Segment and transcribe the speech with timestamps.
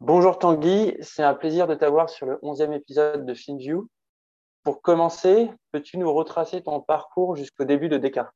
[0.00, 3.88] Bonjour Tanguy, c'est un plaisir de t'avoir sur le 11e épisode de FinView.
[4.62, 8.32] Pour commencer, peux-tu nous retracer ton parcours jusqu'au début de Descartes?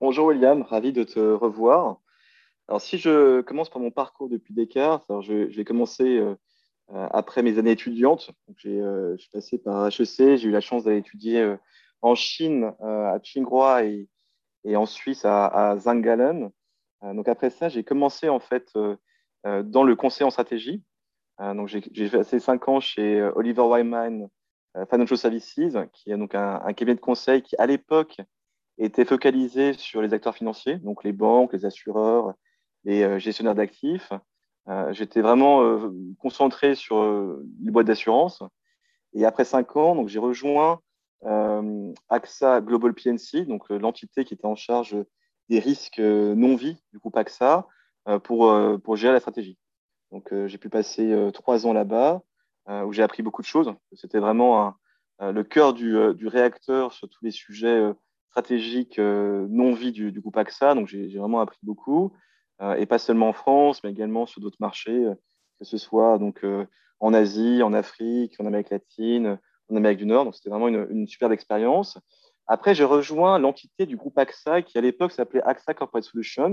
[0.00, 1.98] Bonjour William, ravi de te revoir.
[2.68, 6.36] Alors si je commence par mon parcours depuis Descartes, alors je, vais commencer euh,
[6.88, 8.30] après mes années étudiantes.
[8.64, 11.56] Euh, je suis passé par HEC, j'ai eu la chance d'aller étudier euh,
[12.00, 14.08] en Chine, à Tsinghua et,
[14.76, 16.52] en Suisse à, à Zangalen.
[17.02, 18.72] donc après ça, j'ai commencé en fait
[19.44, 20.82] dans le conseil en stratégie.
[21.40, 24.28] Euh, donc j'ai passé cinq ans chez euh, Oliver Wyman
[24.88, 25.58] Financial Services,
[25.92, 28.18] qui est donc un, cabinet de conseil qui, à l'époque,
[28.78, 32.34] était focalisé sur les acteurs financiers, donc les banques, les assureurs,
[32.84, 34.12] les gestionnaires d'actifs.
[34.92, 35.76] J'étais vraiment
[36.20, 37.02] concentré sur
[37.64, 38.44] les boîtes d'assurance.
[39.12, 40.78] Et après cinq ans, j'ai rejoint
[42.08, 44.96] AXA Global PNC, l'entité qui était en charge
[45.48, 47.62] des risques non-vie du groupe AXA, euh,
[48.22, 49.58] pour, euh, pour gérer la stratégie.
[50.10, 52.22] Donc, euh, j'ai pu passer trois ans là-bas
[52.84, 53.74] où j'ai appris beaucoup de choses.
[53.94, 54.74] C'était vraiment
[55.18, 57.82] le cœur du, réacteur sur tous les sujets
[58.28, 60.76] stratégiques non-vie du, groupe AXA.
[60.76, 62.12] Donc, j'ai vraiment appris beaucoup,
[62.76, 65.04] et pas seulement en France, mais également sur d'autres marchés,
[65.58, 66.46] que ce soit donc,
[67.00, 70.26] en Asie, en Afrique, en Amérique latine, en Amérique du Nord.
[70.26, 71.98] Donc, c'était vraiment une superbe expérience.
[72.46, 76.52] Après, j'ai rejoint l'entité du groupe AXA, qui à l'époque s'appelait AXA Corporate Solutions,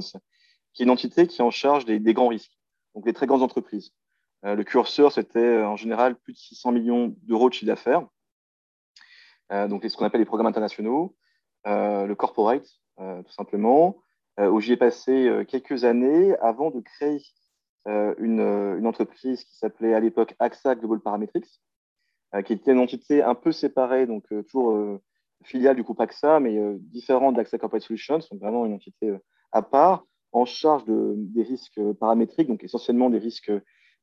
[0.78, 2.56] qui est une entité qui est en charge des, grands risques,
[2.94, 3.94] donc des très grandes entreprises.
[4.46, 8.06] Euh, le curseur, c'était euh, en général plus de 600 millions d'euros de chiffre d'affaires,
[9.52, 11.16] euh, donc ce qu'on appelle les programmes internationaux,
[11.66, 12.66] le corporate,
[12.98, 13.98] tout simplement,
[14.40, 17.22] où j'y ai passé quelques années avant de créer
[17.86, 21.62] une, une, entreprise qui s'appelait à l'époque AXA Global Parametrics,
[22.46, 24.98] qui était une entité un peu séparée, donc toujours
[25.44, 29.14] filiale du groupe AXA, mais différente d'AXA Corporate Solutions, donc vraiment une entité
[29.52, 30.06] à part,
[30.38, 33.52] en charge de, des risques paramétriques, donc essentiellement des risques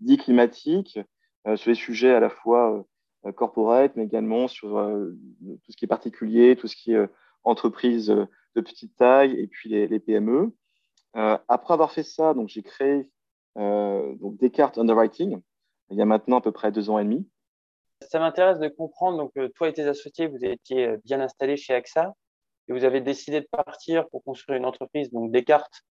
[0.01, 0.99] dits climatiques,
[1.47, 2.87] euh, sur les sujets à la fois
[3.27, 5.11] euh, corporate, mais également sur euh,
[5.65, 7.09] tout ce qui est particulier, tout ce qui est
[7.43, 10.51] entreprise de petite taille et puis les, PME.
[11.13, 13.11] après avoir fait ça, j'ai créé
[13.57, 15.41] donc Descartes Underwriting
[15.91, 17.29] il y a maintenant à peu près deux ans et demi.
[18.01, 22.15] Ça m'intéresse de comprendre, donc toi et tes associés, vous étiez bien installés chez AXA
[22.69, 25.83] et vous avez décidé de partir pour construire une entreprise, donc Descartes,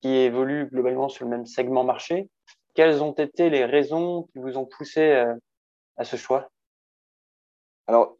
[0.00, 2.28] qui évoluent globalement sur le même segment marché.
[2.74, 5.34] Quelles ont été les raisons qui vous ont poussé euh,
[5.96, 6.48] à ce choix?
[7.86, 8.16] Alors,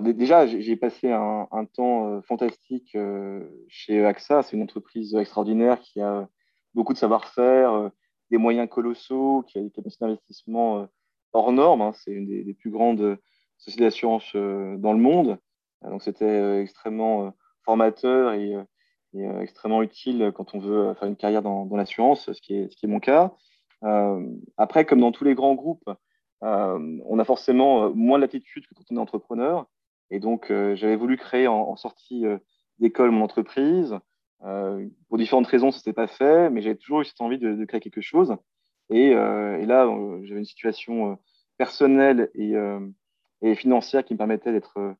[0.00, 4.42] déjà, j'ai passé un, temps euh, fantastique euh, chez AXA.
[4.42, 6.28] C'est une entreprise extraordinaire qui a
[6.74, 7.90] beaucoup de savoir-faire,
[8.30, 10.86] des moyens colossaux, qui a des capacités d'investissement
[11.32, 11.82] hors normes.
[11.82, 11.92] Hein.
[11.94, 13.18] C'est une des, plus grandes
[13.56, 15.38] sociétés d'assurance dans le monde.
[15.82, 17.34] Donc, c'était extrêmement
[17.64, 18.54] formateur et
[19.14, 22.70] est euh, extrêmement utile quand on veut faire une carrière dans, l'assurance, ce, qui est,
[22.70, 23.34] ce qui est mon cas.
[23.84, 24.26] Euh,
[24.56, 25.88] après, comme dans tous les grands groupes,
[26.44, 29.66] euh, on a forcément moins de latitude que quand on est entrepreneur.
[30.10, 32.24] Et donc, j'avais voulu créer en, sortie
[32.78, 33.94] d'école mon entreprise.
[34.40, 37.80] pour différentes raisons, ça s'était pas fait, mais j'avais toujours eu cette envie de, créer
[37.80, 38.34] quelque chose.
[38.88, 39.86] Et, là,
[40.22, 41.18] j'avais une situation
[41.58, 42.54] personnelle et,
[43.42, 44.94] et, financière qui me permettait d'être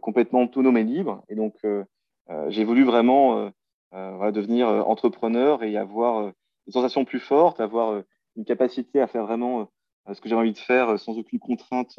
[0.00, 1.24] complètement autonome et libre.
[1.28, 1.56] Et donc,
[2.48, 3.50] j'ai voulu vraiment euh,
[3.94, 6.32] euh, devenir entrepreneur et avoir
[6.66, 8.02] des sensations plus fortes, avoir
[8.36, 9.68] une capacité à faire vraiment
[10.12, 11.96] ce que j'avais envie de faire sans aucune contrainte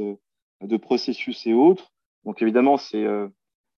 [0.62, 1.92] de processus et autres.
[2.24, 3.06] Donc évidemment, c'est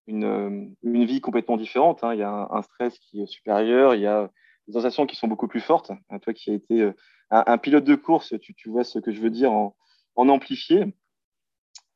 [0.07, 2.03] une, une, vie complètement différente.
[2.03, 2.13] Hein.
[2.13, 4.29] Il y a un, stress qui est supérieur, il y a
[4.67, 5.91] des sensations qui sont beaucoup plus fortes.
[6.21, 6.91] Toi qui as été
[7.31, 9.75] un, pilote de course, tu, vois ce que je veux dire en,
[10.15, 10.95] en amplifié.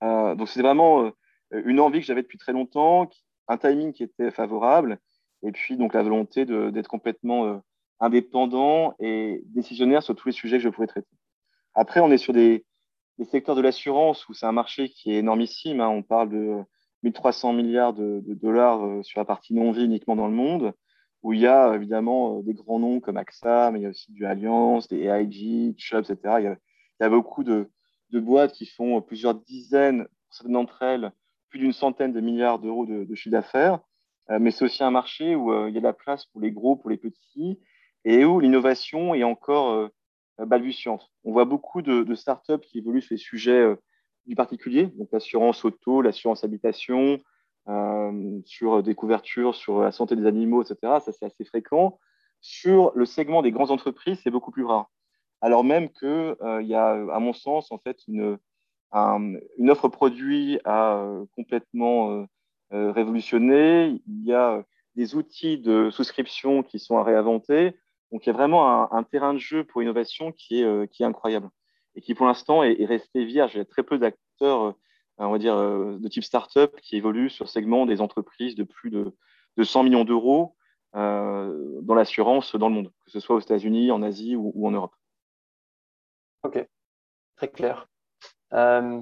[0.01, 1.11] donc c'est vraiment
[1.51, 3.09] une envie que j'avais depuis très longtemps,
[3.49, 4.99] un timing qui était favorable,
[5.43, 7.57] et puis donc la volonté d'être complètement euh,
[7.99, 11.09] indépendant et décisionnaire sur tous les sujets que je pourrais traiter.
[11.73, 12.65] Après, on est sur des,
[13.29, 15.81] secteurs de l'assurance où c'est un marché qui est énormissime.
[15.81, 15.89] Hein.
[15.89, 16.63] On parle de
[17.03, 20.73] 1300 milliards de, dollars euh, sur la partie non-vie uniquement dans le monde,
[21.21, 23.89] où il y a évidemment euh, des grands noms comme AXA, mais il y a
[23.89, 26.35] aussi du Allianz, des AIG, Chubb, etc.
[26.39, 26.57] Il y a,
[26.99, 27.69] il y a beaucoup de,
[28.11, 31.11] de, boîtes qui font plusieurs dizaines, certaines d'entre elles,
[31.49, 33.79] plus d'une centaine de milliards d'euros de, chiffre d'affaires,
[34.29, 36.41] euh, mais c'est aussi un marché où euh, il y a de la place pour
[36.41, 37.59] les gros, pour les petits,
[38.05, 39.89] et où l'innovation est encore euh,
[40.45, 41.11] balbutiante.
[41.23, 43.75] On voit beaucoup de, de, startups qui évoluent sur les sujets
[44.25, 47.19] du particulier, donc l'assurance auto, l'assurance habitation,
[48.45, 50.77] sur des couvertures sur la santé des animaux, etc.
[51.05, 51.99] Ça, c'est assez fréquent.
[52.41, 54.89] Sur le segment des grandes entreprises, c'est beaucoup plus rare.
[55.41, 58.39] Alors même qu'il y a, à mon sens, en fait, une,
[58.91, 62.25] une offre produit à complètement
[62.71, 64.01] révolutionner.
[64.07, 64.63] Il y a
[64.95, 67.75] des outils de souscription qui sont à réinventer.
[68.11, 71.49] Donc, il y a vraiment un, terrain de jeu pour innovation qui est, incroyable
[71.95, 73.53] et qui, pour l'instant, est, resté vierge.
[73.53, 74.75] Il y a très peu d'acteurs,
[75.17, 78.89] on va dire, de type startup qui évoluent sur le segment des entreprises de plus
[78.89, 79.13] de,
[79.57, 80.55] de 100 millions d'euros
[80.93, 84.95] dans l'assurance dans le monde, que ce soit aux États-Unis, en Asie ou, en Europe.
[86.43, 86.65] Ok,
[87.35, 87.87] très clair.
[88.53, 89.01] Euh,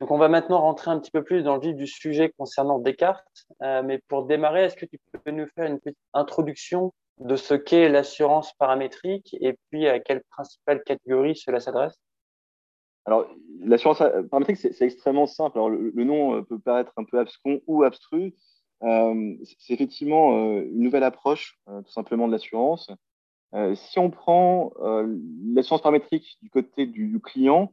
[0.00, 2.78] donc, on va maintenant rentrer un petit peu plus dans le vif du sujet concernant
[2.78, 3.46] Descartes.
[3.62, 7.54] Euh, mais pour démarrer, est-ce que tu peux nous faire une petite introduction de ce
[7.54, 11.94] qu'est l'assurance paramétrique et puis à quelle principale catégorie cela s'adresse?
[13.04, 13.28] Alors,
[13.60, 13.98] l'assurance
[14.30, 15.58] paramétrique, c'est extrêmement simple.
[15.58, 18.34] Alors, le, nom euh, peut paraître un peu abscon ou abstru.
[18.80, 22.90] c'est effectivement une nouvelle approche, tout simplement, de l'assurance.
[23.74, 24.72] si on prend
[25.54, 27.72] l'assurance paramétrique du côté du, client,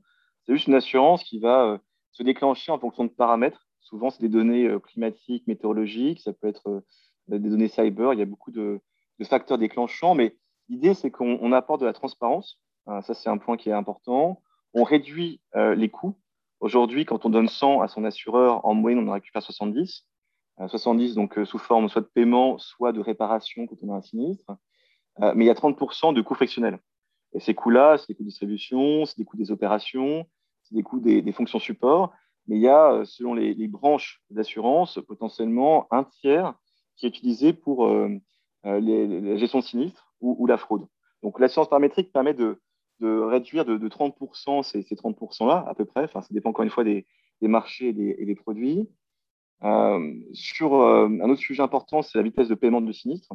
[0.50, 1.80] c'est juste une assurance qui va
[2.12, 3.68] se déclencher en fonction de paramètres.
[3.82, 6.82] Souvent, c'est des données euh, climatiques, météorologiques, ça peut être euh,
[7.28, 8.82] des données cyber, il y a beaucoup de,
[9.26, 10.36] facteurs déclenchants, mais
[10.68, 12.60] l'idée, c'est qu'on apporte de la transparence.
[12.88, 14.42] Euh, ça, c'est un point qui est important.
[14.74, 16.16] On réduit les coûts.
[16.60, 20.06] Aujourd'hui, quand on donne 100 à son assureur, en moyenne, on en récupère 70.
[20.68, 24.52] 70 donc sous forme soit de paiement, soit de réparation quand on a un sinistre.
[25.20, 26.78] mais il y a 30% de coûts frictionnels.
[27.34, 30.28] Et ces coûts-là, c'est des coûts de distribution, c'est des coûts des opérations,
[30.72, 32.14] des coûts des, fonctions support,
[32.48, 36.54] mais il y a, euh, selon les, branches d'assurance, potentiellement un tiers
[36.96, 38.10] qui est utilisé pour euh,
[38.66, 40.86] euh, la gestion de sinistre ou, la fraude.
[41.24, 42.60] Donc l'assurance paramétrique permet de,
[43.02, 46.04] réduire de, 30% ces, 30%-là, à peu près.
[46.04, 47.06] Enfin, ça dépend encore une fois des,
[47.42, 48.90] marchés et des, produits.
[50.34, 53.34] sur un autre sujet important, c'est la vitesse de paiement de sinistre.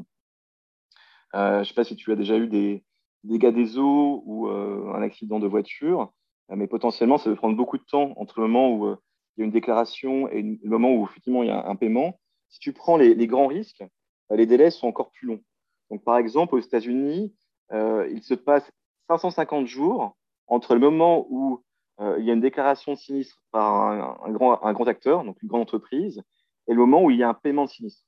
[1.32, 2.84] je ne sais pas si tu as déjà eu des
[3.22, 6.12] dégâts des eaux ou un accident de voiture.
[6.50, 8.96] Euh, mais potentiellement, ça peut prendre beaucoup de temps entre le moment où euh,
[9.36, 12.18] il y a une déclaration et le moment où effectivement il y a un paiement.
[12.48, 13.84] Si tu prends les, grands risques,
[14.30, 15.42] euh, les délais sont encore plus longs.
[15.90, 17.34] Donc, par exemple, aux États-Unis,
[17.72, 18.70] il se passe
[19.08, 21.62] 550 jours entre le moment où
[22.00, 26.22] il y a une déclaration de sinistre par un, grand, acteur, donc une grande entreprise,
[26.68, 28.04] et le moment où il y a un paiement de sinistre.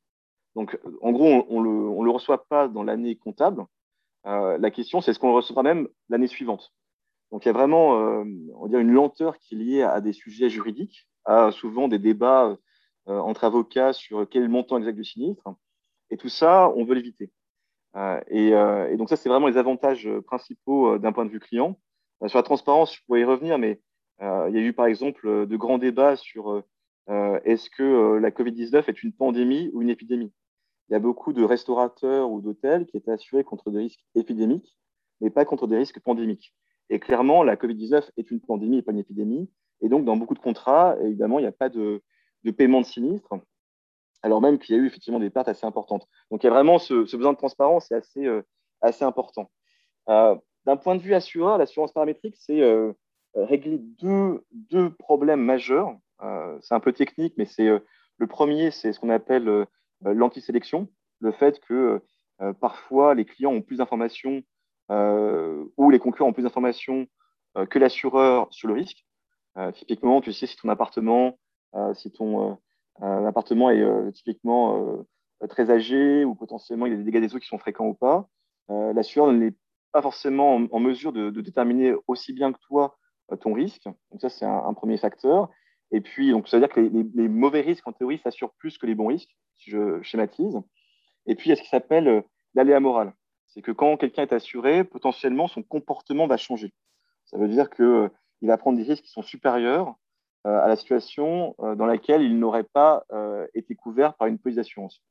[0.55, 3.67] Donc, en gros, on ne le, reçoit pas dans l'année comptable.
[4.25, 6.73] la question, c'est est-ce qu'on le recevra même l'année suivante?
[7.33, 11.09] Donc il y a vraiment euh, une lenteur qui est liée à des sujets juridiques,
[11.25, 12.57] à souvent des débats
[13.09, 15.49] euh, entre avocats sur quel est le montant exact du sinistre.
[16.11, 17.33] Et tout ça, on veut l'éviter.
[17.97, 21.79] Euh, et, donc ça, c'est vraiment les avantages principaux d'un point de vue client.
[22.27, 23.81] sur la transparence, je pourrais y revenir, mais
[24.21, 26.63] il y a eu par exemple de grands débats sur
[27.09, 30.33] est-ce que la Covid-19 est une pandémie ou une épidémie?
[30.89, 34.79] Il y a beaucoup de restaurateurs ou d'hôtels qui étaient assurés contre des risques épidémiques,
[35.21, 36.55] mais pas contre des risques pandémiques.
[36.91, 39.51] Et clairement, la Covid-19 est une pandémie et pas une épidémie.
[39.81, 42.03] Et donc, dans beaucoup de contrats, évidemment, il n'y a pas de,
[42.57, 43.35] paiement de sinistre,
[44.23, 46.07] alors même qu'il y a eu effectivement des pertes assez importantes.
[46.31, 48.43] Donc, il y a vraiment ce, besoin de transparence, c'est assez, euh,
[48.81, 49.51] assez important.
[50.09, 52.93] Euh, d'un point de vue assureur, l'assurance paramétrique, c'est euh,
[53.35, 55.97] régler deux, problèmes majeurs.
[56.63, 57.69] c'est un peu technique, mais c'est
[58.19, 59.67] le premier, c'est ce qu'on appelle
[60.03, 60.89] l'antisélection,
[61.21, 62.01] le fait que
[62.61, 64.43] parfois les clients ont plus d'informations euh,
[64.91, 67.07] où les concurrents ont plus d'informations
[67.57, 69.07] euh, que l'assureur sur le risque.
[69.57, 71.39] Euh, typiquement, tu sais si ton appartement,
[71.95, 72.59] si ton
[73.03, 75.05] appartement est typiquement
[75.51, 77.93] très âgé ou potentiellement il y a des dégâts des eaux qui sont fréquents ou
[77.93, 78.29] pas,
[78.69, 79.53] l'assureur n'est
[79.93, 82.97] pas forcément en, mesure de, déterminer aussi bien que toi
[83.41, 83.85] ton risque.
[84.11, 85.51] Donc ça, c'est un, premier facteur.
[85.91, 88.87] Et puis, donc, ça veut dire que les, mauvais risques, en théorie, s'assurent plus que
[88.87, 90.59] les bons risques, si je schématise.
[91.27, 92.25] Et puis, il y a ce qui s'appelle
[92.55, 93.13] l'aléa moral
[93.57, 96.75] c'est que quand quelqu'un est assuré, potentiellement, son comportement va changer.
[97.25, 98.09] Ça veut dire qu'il euh,
[98.43, 99.95] va prendre des risques qui sont supérieurs
[100.47, 103.05] euh, à la situation euh, dans laquelle il n'aurait pas
[103.55, 105.03] été couvert par une police d'assurance.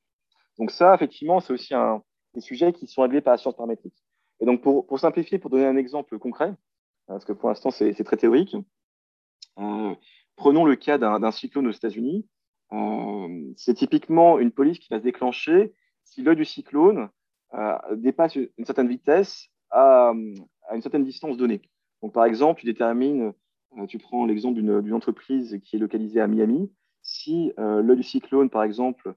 [0.60, 2.04] Donc ça, effectivement, c'est aussi un,
[2.36, 3.98] des sujets qui sont réglés par la science paramétrique.
[4.40, 6.54] Et donc, pour, simplifier, pour donner un exemple concret,
[7.08, 8.56] parce que pour l'instant, c'est très théorique,
[10.36, 12.28] prenons le cas d'un cyclone aux États-Unis.
[13.58, 15.74] c'est typiquement une police qui va se déclencher
[16.04, 17.10] si l'œil du cyclone
[17.96, 20.14] dépasse une certaine vitesse à,
[20.74, 21.62] une certaine distance donnée.
[22.02, 23.34] Donc, par exemple, tu détermines,
[23.78, 26.72] euh, tu prends l'exemple d'une entreprise qui est localisée à Miami.
[27.02, 29.14] Si euh, l'œil du cyclone, par exemple,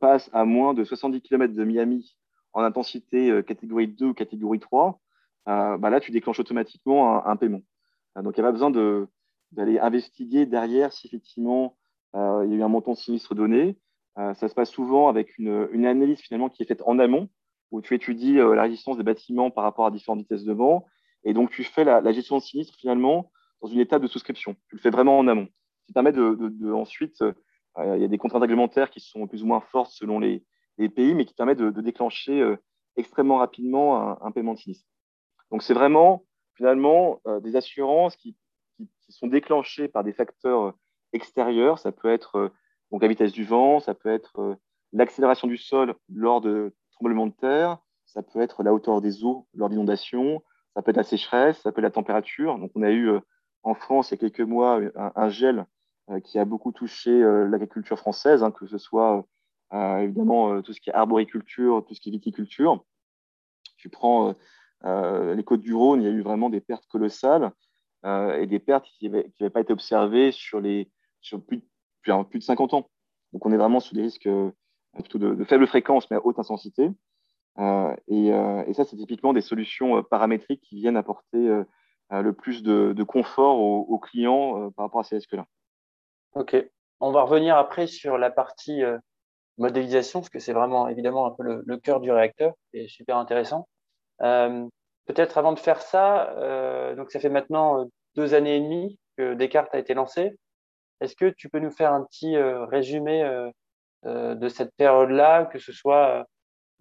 [0.00, 2.16] passe à moins de 70 km de Miami
[2.52, 5.00] en intensité catégorie 2 ou catégorie 3,
[5.46, 7.62] bah là, tu déclenches automatiquement un, paiement.
[8.16, 8.70] donc, il n'y a pas besoin
[9.50, 11.78] d'aller investiguer derrière si effectivement
[12.14, 13.78] il y a eu un montant sinistre donné.
[14.16, 17.30] ça se passe souvent avec une, une, analyse finalement qui est faite en amont,
[17.72, 20.86] où tu étudies la résistance des bâtiments par rapport à différentes vitesses de vent.
[21.24, 24.54] Et donc, tu fais la, gestion de sinistre finalement dans une étape de souscription.
[24.68, 25.48] Tu le fais vraiment en amont.
[25.86, 27.24] Ça permet de, ensuite,
[27.78, 30.44] il y a des contraintes réglementaires qui sont plus ou moins fortes selon les,
[30.94, 32.54] pays, mais qui permettent de, déclencher
[32.96, 34.86] extrêmement rapidement un, paiement de sinistre.
[35.50, 36.24] Donc, c'est vraiment
[36.54, 38.36] finalement des assurances qui,
[39.08, 40.72] sont déclenchées par des facteurs
[41.12, 41.78] extérieurs.
[41.78, 42.50] Ça peut être
[42.90, 44.56] donc la vitesse du vent, ça peut être
[44.92, 46.72] l'accélération du sol lors de
[47.02, 50.42] tremblements de terre, ça peut être la hauteur des eaux lors d'inondations,
[50.74, 52.58] ça peut être la sécheresse, ça peut être la température.
[52.58, 53.10] Donc, on a eu
[53.62, 55.66] en France il y a quelques mois un, gel
[56.24, 57.10] qui a beaucoup touché
[57.48, 59.26] l'agriculture française, hein, que ce soit
[59.72, 62.84] évidemment tout ce qui est arboriculture, tout ce qui est viticulture.
[63.76, 64.34] Tu prends
[64.84, 67.50] les côtes du Rhône, il y a eu vraiment des pertes colossales
[68.04, 71.62] et des pertes qui n'avaient pas été observées sur, plus,
[72.06, 72.88] de 50 ans.
[73.32, 74.28] Donc, on est vraiment sous des risques
[75.00, 76.90] plutôt de, de, faible fréquence, mais à haute intensité.
[77.58, 81.48] Euh, euh, et, ça, c'est typiquement des solutions euh, paramétriques qui viennent apporter
[82.10, 85.46] le plus de, confort aux, clients par rapport à ces risques-là.
[86.34, 86.56] OK.
[87.00, 88.82] On va revenir après sur la partie
[89.56, 93.66] modélisation, parce que c'est vraiment évidemment un peu le, cœur du réacteur et super intéressant.
[94.18, 99.74] Peut-être avant de faire ça, donc ça fait maintenant deux années et demie que Descartes
[99.74, 100.36] a été lancé.
[101.00, 103.24] Est-ce que tu peux nous faire un petit résumé
[104.04, 106.26] de cette période-là, que ce soit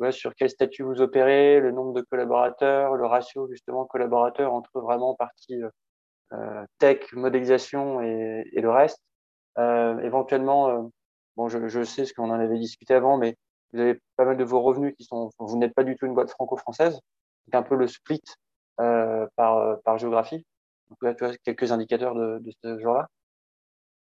[0.10, 5.14] sur quel statut vous opérez, le nombre de collaborateurs, le ratio justement collaborateurs entre vraiment
[5.14, 5.70] partie euh,
[6.34, 9.00] euh, tech, modélisation et, le reste.
[9.60, 10.92] Euh, éventuellement,
[11.36, 13.36] bon, je, sais ce qu'on en avait discuté avant, mais
[13.74, 16.16] vous avez pas mal de vos revenus qui sont, vous n'êtes pas du tout une
[16.16, 17.00] boîte franco-française,
[17.46, 18.22] c'est un peu le split
[18.78, 20.46] par, par géographie.
[20.90, 23.08] Donc là, tu as quelques indicateurs de, de ce genre-là.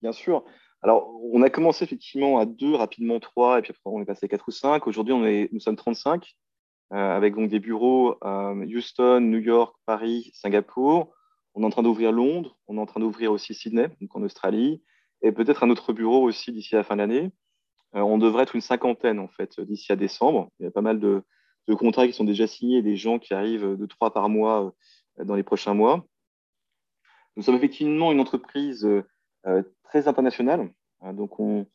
[0.02, 0.44] Bien sûr.
[0.82, 4.26] Alors, on a commencé effectivement à deux, rapidement trois, et puis après on est passé
[4.26, 4.86] à quatre ou cinq.
[4.86, 6.34] Aujourd'hui, on est, nous sommes 35,
[6.92, 11.12] euh, avec donc des bureaux à Houston, New York, Paris, Singapour.
[11.54, 14.22] On est en train d'ouvrir Londres, on est en train d'ouvrir aussi Sydney, donc en
[14.22, 14.82] Australie,
[15.20, 17.30] et peut-être un autre bureau aussi d'ici la fin de l'année.
[17.94, 20.50] Euh, on devrait être une cinquantaine en fait d'ici à décembre.
[20.60, 21.22] Il y a pas mal de,
[21.78, 24.72] contrats qui sont déjà signés, des gens qui arrivent de trois par mois
[25.20, 26.04] euh, dans les prochains mois.
[27.36, 28.88] Nous sommes effectivement une entreprise
[29.84, 30.70] très international.
[31.04, 31.66] Euh, donc, on,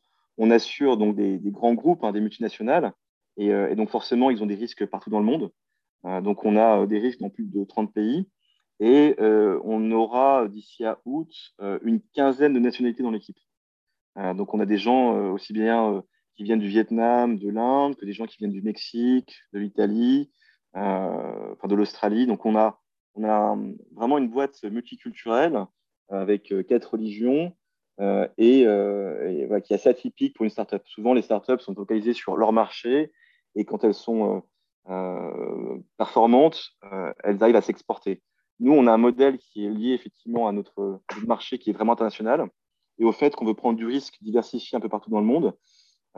[0.50, 2.92] assure donc des, grands groupes, hein, des multinationales,
[3.38, 5.50] euh, et, donc forcément, ils ont des risques partout dans le monde.
[6.04, 8.28] Euh, donc, on a des risques dans plus de 30 pays.
[8.78, 11.32] Et on aura d'ici à août
[11.82, 13.38] une quinzaine de nationalités dans l'équipe.
[14.34, 16.04] donc, on a des gens aussi bien
[16.34, 20.30] qui viennent du Vietnam, de l'Inde, que des gens qui viennent du Mexique, de l'Italie,
[20.74, 22.26] enfin de l'Australie.
[22.26, 22.78] Donc, on a,
[23.14, 23.56] on a
[23.94, 25.64] vraiment une boîte multiculturelle
[26.08, 27.52] avec quatre religions,
[27.98, 30.82] euh, et, euh, qui est assez atypique pour une startup.
[30.86, 33.10] Souvent, les startups sont focalisées sur leur marché
[33.54, 34.42] et quand elles sont
[34.90, 36.72] euh, performantes,
[37.24, 38.22] elles arrivent à s'exporter.
[38.60, 41.92] Nous, on a un modèle qui est lié effectivement à notre marché qui est vraiment
[41.92, 42.48] international
[42.98, 45.54] et au fait qu'on veut prendre du risque diversifié un peu partout dans le monde.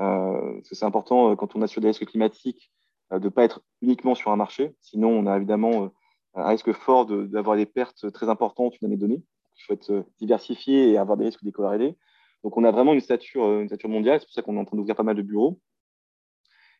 [0.00, 2.72] Euh, c'est important quand on assure des risques climatiques
[3.12, 4.74] de ne pas être uniquement sur un marché.
[4.80, 5.90] Sinon, on a évidemment
[6.34, 9.22] un risque fort d'avoir des pertes très importantes une année donnée
[9.58, 11.96] il faut être diversifié et avoir des risques décorrélés.
[12.44, 14.20] Donc, on a vraiment une stature, euh, une stature mondiale.
[14.20, 15.60] C'est pour ça qu'on est en train d'ouvrir pas mal de bureaux.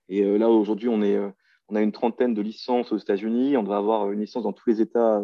[0.09, 1.31] Et euh, là, aujourd'hui, on, euh,
[1.75, 3.57] a une trentaine de licences aux États-Unis.
[3.57, 5.23] On devrait avoir une licence dans tous les États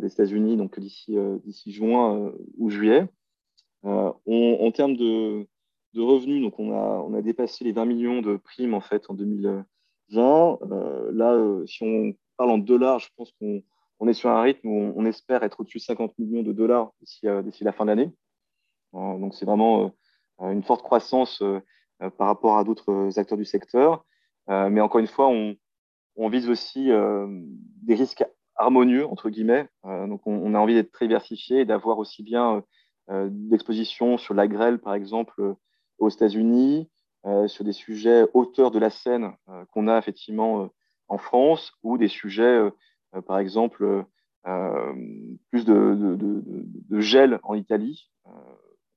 [0.00, 1.14] des États-Unis, donc d'ici
[1.66, 3.06] juin ou juillet.
[3.82, 5.46] en termes de,
[5.94, 9.14] revenus, donc on a, on a dépassé les 20 millions de primes en fait en
[9.14, 9.66] 2020.
[10.10, 13.62] là, si on parle en dollars, je pense qu'on
[14.00, 16.92] on est sur un rythme où on, espère être au-dessus de 50 millions de dollars
[17.00, 18.12] d'ici euh, la fin de l'année.
[18.94, 19.94] Euh, donc, c'est vraiment
[20.40, 21.42] euh, une forte croissance
[22.18, 24.04] par rapport à d'autres acteurs du secteur.
[24.48, 26.90] mais encore une fois, on, vise aussi
[27.82, 28.24] des risques
[28.56, 29.68] harmonieux, entre guillemets.
[29.84, 32.64] donc, on, a envie d'être très diversifié et d'avoir aussi bien
[33.08, 35.54] d'exposition sur la grêle, par exemple,
[35.98, 36.90] aux États-Unis,
[37.46, 39.32] sur des sujets hauteur de la scène
[39.70, 40.68] qu'on a effectivement
[41.06, 42.70] en France, ou des sujets
[43.22, 44.02] par exemple, euh,
[44.46, 44.94] euh,
[45.50, 48.10] plus de, gel en Italie.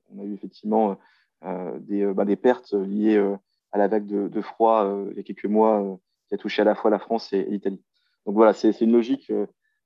[0.09, 0.97] on a eu effectivement
[1.79, 3.17] des, bah, des, pertes liées
[3.71, 6.75] à la vague de, froid il y a quelques mois qui a touché à la
[6.75, 7.83] fois la France et, l'Italie.
[8.25, 9.31] Donc voilà, c'est une logique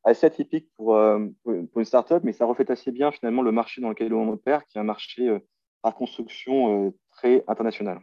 [0.03, 0.99] assez atypique pour,
[1.43, 4.65] pour, une startup, mais ça reflète assez bien finalement le marché dans lequel on opère,
[4.65, 5.37] qui est un marché
[5.81, 8.01] par construction très international.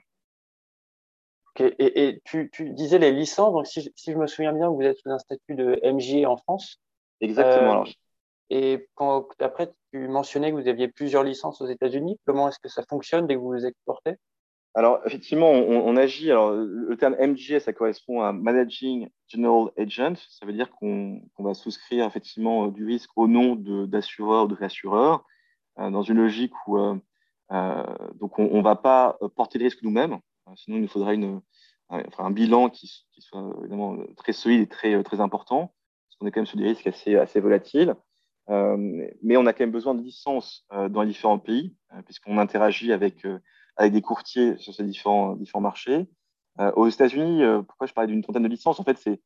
[1.60, 5.18] Et, tu, disais les licences, donc si, je me souviens bien, vous êtes sous un
[5.18, 6.80] statut de MJ en France.
[7.20, 7.84] Exactement.
[8.50, 12.18] et quand, après, tu mentionnais que vous aviez plusieurs licences aux États-Unis.
[12.26, 14.16] Comment est-ce que ça fonctionne dès que vous vous exportez?
[14.74, 16.30] Alors, effectivement, on, agit.
[16.30, 20.14] Alors, le terme MGA, ça correspond à Managing General Agent.
[20.28, 25.24] Ça veut dire qu'on va souscrire effectivement du risque au nom d'assureur ou de réassureur,
[25.78, 26.94] euh, dans une logique où euh,
[27.50, 27.82] euh,
[28.20, 30.18] donc on ne va pas porter le risque nous-mêmes.
[30.56, 31.40] Sinon, il nous faudrait une,
[31.90, 35.74] un, bilan qui, soit évidemment très solide et très, très important,
[36.08, 37.94] parce qu'on est quand même sur des risques assez, assez volatiles.
[38.48, 41.74] mais on a quand même besoin de licences dans les différents pays,
[42.06, 43.26] puisqu'on interagit avec
[43.78, 46.06] avec des courtiers sur ces différents, différents marchés.
[46.60, 48.80] Euh, aux États-Unis, euh, pourquoi je parlais d'une trentaine de licences?
[48.80, 49.20] En fait, c'est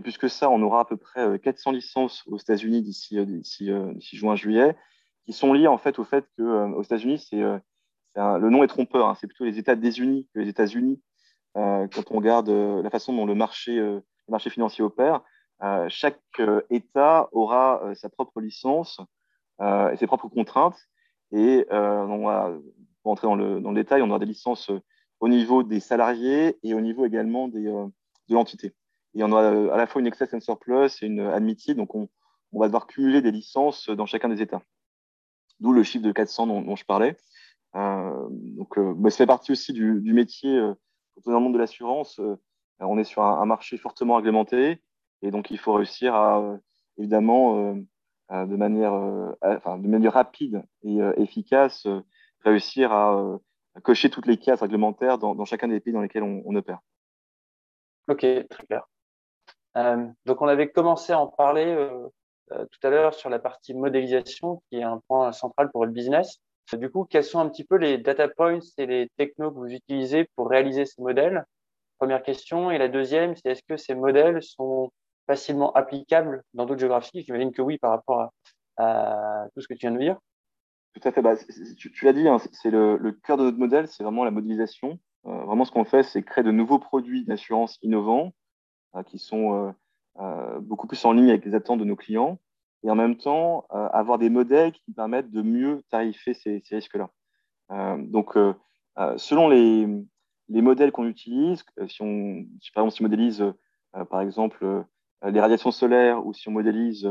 [0.00, 0.48] plus que ça.
[0.48, 3.18] On aura à peu près 400 euh, licences aux États-Unis d'ici
[4.00, 4.76] juin-juillet,
[5.26, 7.42] qui sont liées en fait au fait qu'aux États-Unis, c'est
[8.18, 9.08] le nom est trompeur.
[9.08, 9.14] Hein.
[9.20, 11.00] c'est plutôt les États désunis que les États-Unis.
[11.54, 13.80] quand on regarde la façon dont le marché,
[14.28, 15.22] marché financier opère,
[15.88, 16.20] chaque
[16.70, 19.00] État aura sa propre licence
[19.60, 20.78] et ses propres contraintes.
[21.32, 21.66] Et
[23.02, 24.80] pour entrer dans le, détail, on aura des licences euh,
[25.20, 27.86] au niveau des salariés et au niveau également des, euh,
[28.28, 28.74] de l'entité.
[29.14, 31.94] Et on a euh, à la fois une excess and surplus et une admitted, donc
[31.94, 32.08] on,
[32.52, 34.62] on, va devoir cumuler des licences dans chacun des États.
[35.60, 37.16] D'où le chiffre de 400 dont, je parlais.
[37.76, 40.56] Euh, donc, bah, ça fait partie aussi du, du métier.
[40.56, 40.74] Euh,
[41.26, 42.20] dans le monde de l'assurance,
[42.78, 44.80] on est sur un, marché fortement réglementé
[45.22, 46.56] et donc il faut réussir à,
[46.96, 47.74] évidemment,
[48.30, 48.92] de, manière,
[49.42, 51.88] enfin, de manière rapide et efficace,
[52.44, 53.40] réussir à,
[53.82, 56.78] cocher toutes les cases réglementaires dans, chacun des pays dans lesquels on, opère.
[58.08, 58.88] Ok, très clair.
[59.76, 62.08] Euh, donc, on avait commencé à en parler euh,
[62.52, 65.92] euh, tout à l'heure sur la partie modélisation, qui est un point central pour le
[65.92, 66.40] business.
[66.76, 69.72] Du coup, quels sont un petit peu les data points et les technos que vous
[69.72, 71.44] utilisez pour réaliser ces modèles?
[71.98, 72.70] Première question.
[72.70, 74.92] Et la deuxième, c'est est-ce que ces modèles sont
[75.26, 77.22] facilement applicables dans d'autres géographies?
[77.22, 78.30] J'imagine que oui par rapport
[78.76, 80.18] à, tout ce que tu viens de dire.
[80.94, 81.22] Tout à fait.
[81.22, 81.36] Bah,
[81.76, 84.98] tu, l'as dit, hein, c'est le, cœur de notre modèle, c'est vraiment la modélisation.
[85.26, 88.32] Euh, vraiment, ce qu'on fait, c'est créer de nouveaux produits d'assurance innovants
[88.94, 89.74] euh, qui sont
[90.20, 92.38] euh, beaucoup plus en ligne avec les attentes de nos clients
[92.84, 97.10] et en même temps avoir des modèles qui permettent de mieux tarifer ces, risques-là.
[97.98, 98.36] donc,
[99.16, 99.86] selon les,
[100.48, 103.44] modèles qu'on utilise, si on, par exemple, si on modélise
[104.10, 104.84] par exemple
[105.24, 107.08] les radiations solaires ou si on modélise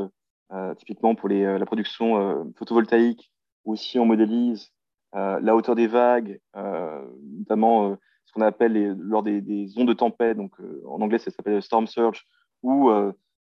[0.77, 3.31] typiquement pour la production photovoltaïque
[3.65, 4.71] ou si on modélise
[5.15, 7.01] euh, la hauteur des vagues, euh,
[7.39, 10.53] notamment euh, ce qu'on appelle lors des, ondes de tempête, donc
[10.85, 12.27] en anglais ça s'appelle storm surge,
[12.61, 12.91] ou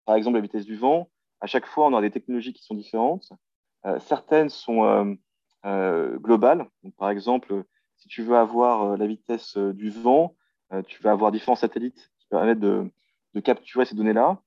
[0.06, 1.10] par exemple la vitesse du vent,
[1.44, 3.32] à chaque fois on aura des technologies qui sont différentes.
[4.00, 5.18] certaines sont
[5.64, 7.66] globales, par exemple
[7.98, 10.36] si tu veux avoir la vitesse du vent,
[10.88, 12.90] tu vas avoir différents satellites qui permettent de,
[13.44, 14.42] capturer ces données-là.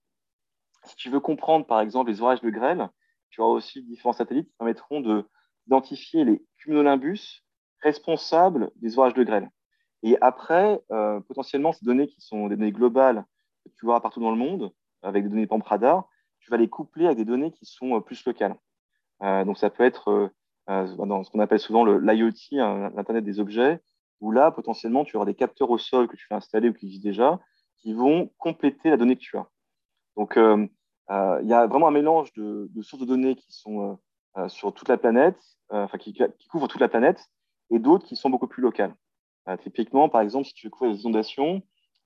[0.84, 2.88] Si tu veux comprendre, par exemple, les orages de grêle,
[3.30, 5.24] tu auras aussi différents satellites qui permettront de,
[5.66, 7.42] identifier les cumulonimbus
[7.82, 9.50] responsables des orages de grêle.
[10.02, 13.24] Et après, euh, potentiellement, ces données qui sont des données globales
[13.64, 16.08] que tu vois partout dans le monde, avec des données PAMP radar,
[16.46, 18.56] tu vas les coupler avec des données qui sont euh, plus locales.
[19.22, 20.30] Euh, donc, ça peut être
[20.68, 23.80] dans ce qu'on appelle souvent l'IoT, hein, l'Internet des objets,
[24.20, 26.86] où là, potentiellement, tu auras des capteurs au sol que tu fais installer ou qui
[26.86, 27.40] existent déjà,
[27.76, 29.46] qui vont compléter la donnée que tu as.
[30.16, 33.98] Donc, il y a vraiment un mélange de, sources de données qui sont
[34.48, 35.38] sur toute la planète
[35.72, 36.16] euh, enfin, qui,
[36.48, 37.28] couvrent toute la planète,
[37.70, 38.94] et d'autres qui sont beaucoup plus locales.
[39.48, 41.60] Euh, typiquement, par exemple, si tu veux couvrir les inondations,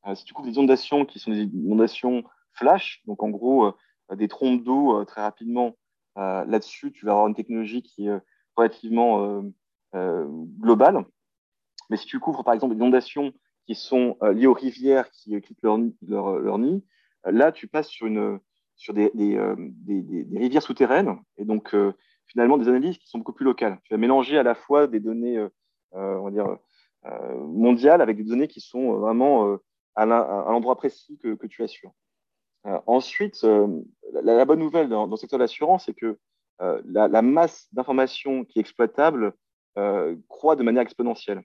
[0.06, 3.72] euh, si tu couvres des inondations qui sont des inondations flash, donc en gros
[4.16, 5.76] des trompes d'eau très rapidement,
[6.16, 8.20] là-dessus, tu vas avoir une technologie qui est
[8.56, 9.42] relativement
[9.92, 11.04] globale.
[11.88, 13.32] Mais si tu couvres par exemple des inondations
[13.66, 15.78] qui sont liées aux rivières qui quittent leur,
[16.58, 16.84] nid,
[17.24, 18.08] là, tu passes sur,
[18.92, 19.10] des,
[20.36, 21.16] rivières souterraines.
[21.36, 21.74] Et donc,
[22.30, 23.78] finalement des analyses qui sont beaucoup plus locales.
[23.84, 25.48] Tu vas mélanger à la fois des données euh,
[25.94, 26.56] euh,
[27.06, 29.58] euh, mondiales avec des données qui sont vraiment
[29.96, 31.92] à l'endroit précis que, tu assures.
[32.64, 33.44] Ensuite,
[34.12, 36.18] la, bonne nouvelle dans, le secteur de l'assurance, c'est que
[36.58, 39.34] la, masse d'informations qui est exploitable
[40.28, 41.42] croît de manière exponentielle.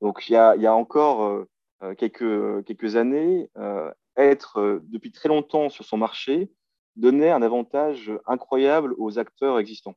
[0.00, 1.44] Donc, il y a, encore
[1.98, 3.50] quelques, années,
[4.16, 6.50] être depuis très longtemps sur son marché
[6.96, 9.94] donnait un avantage incroyable aux acteurs existants.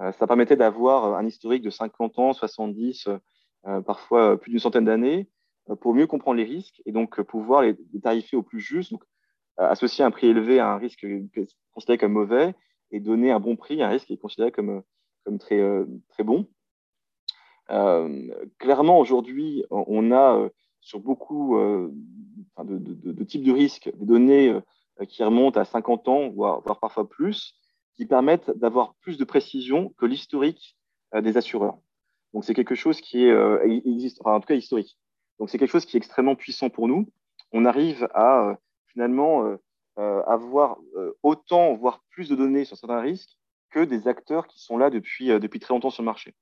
[0.00, 3.08] Euh, ça permettait d'avoir euh, un historique de 50 ans, 70,
[3.66, 5.28] euh, parfois plus d'une centaine d'années,
[5.80, 8.92] pour mieux comprendre les risques et donc pouvoir les, tarifer au plus juste,
[9.56, 11.06] associer un prix élevé à un risque
[11.72, 12.54] considéré comme mauvais
[12.90, 14.82] et donner un bon prix à un risque qui est considéré comme,
[15.24, 15.62] comme très,
[16.08, 16.46] très bon.
[18.58, 20.48] clairement, aujourd'hui, on a
[20.80, 21.56] sur beaucoup
[22.58, 24.58] de, types de risques des données
[25.08, 27.54] qui remontent à 50 ans, voire, parfois plus,
[27.96, 30.76] qui permettent d'avoir plus de précision que l'historique
[31.14, 31.78] des assureurs.
[32.32, 34.98] Donc c'est quelque chose qui existe, en tout cas historique.
[35.38, 37.08] Donc c'est quelque chose qui est extrêmement puissant pour nous.
[37.52, 38.58] On arrive à
[38.94, 39.56] finalement
[39.96, 40.78] avoir
[41.22, 43.36] autant, voire plus de données sur certains risques
[43.70, 46.34] que des acteurs qui sont là depuis, depuis très longtemps sur le marché.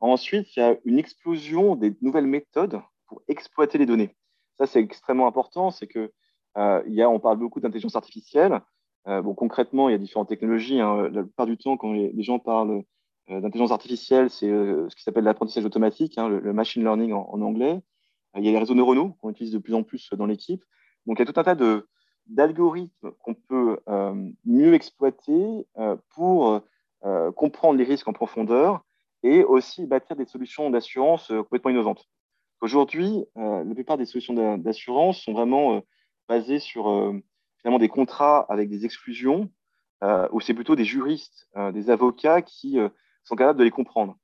[0.00, 4.14] Ensuite, il y a une explosion des nouvelles méthodes pour exploiter les données.
[4.58, 5.70] Ça, c'est extrêmement important.
[5.70, 6.12] C'est que
[6.56, 8.60] euh, il y a, on parle beaucoup d'intelligence artificielle.
[9.06, 10.80] Euh, bon, concrètement, il y a différentes technologies.
[10.80, 11.08] Hein.
[11.10, 12.82] La plupart du temps, quand les, gens parlent
[13.30, 17.80] euh, d'intelligence artificielle, c'est ce qui s'appelle l'apprentissage automatique, hein, le, machine learning en, anglais.
[18.36, 20.62] il y a les réseaux neuronaux qu'on utilise de plus en plus dans l'équipe.
[21.06, 21.88] Donc, il y a tout un tas de,
[22.26, 23.78] d'algorithmes qu'on peut
[24.44, 25.66] mieux exploiter
[26.10, 26.60] pour
[27.36, 28.84] comprendre les risques en profondeur
[29.22, 32.08] et aussi bâtir des solutions d'assurance complètement innovantes.
[32.60, 35.82] Aujourd'hui, la plupart des solutions d'assurance sont vraiment
[36.28, 37.22] basé sur euh,
[37.58, 39.50] finalement des contrats avec des exclusions,
[40.02, 42.78] euh, où c'est plutôt des juristes, euh, des avocats qui
[43.24, 44.16] sont capables de les comprendre.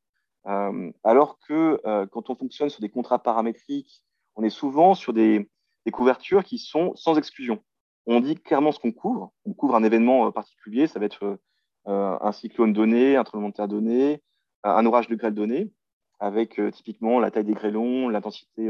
[1.04, 1.80] alors que
[2.12, 4.02] quand on fonctionne sur des contrats paramétriques,
[4.36, 5.48] on est souvent sur des,
[5.92, 7.60] couvertures qui sont sans exclusion.
[8.06, 9.32] On dit clairement ce qu'on couvre.
[9.44, 11.38] On couvre un événement particulier, ça va être
[11.86, 14.22] un cyclone donné, un tremblement de terre donné,
[14.64, 15.70] un orage de grêle donné,
[16.18, 18.68] avec typiquement la taille des grêlons, l'intensité,